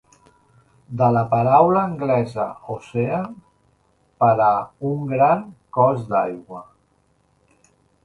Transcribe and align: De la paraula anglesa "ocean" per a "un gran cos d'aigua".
De 1.01 1.09
la 1.15 1.21
paraula 1.33 1.83
anglesa 1.89 2.47
"ocean" 2.77 3.29
per 4.25 4.33
a 4.49 4.51
"un 4.93 5.07
gran 5.15 5.47
cos 5.81 6.05
d'aigua". 6.13 6.69